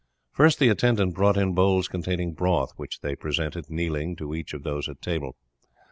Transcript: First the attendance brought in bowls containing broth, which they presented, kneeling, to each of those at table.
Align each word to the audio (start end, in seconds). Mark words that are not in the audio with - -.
First 0.31 0.57
the 0.57 0.69
attendance 0.69 1.13
brought 1.13 1.37
in 1.37 1.53
bowls 1.53 1.87
containing 1.87 2.33
broth, 2.33 2.73
which 2.75 3.01
they 3.01 3.15
presented, 3.15 3.69
kneeling, 3.69 4.15
to 4.15 4.33
each 4.33 4.51
of 4.55 4.63
those 4.63 4.89
at 4.89 4.99
table. 4.99 5.35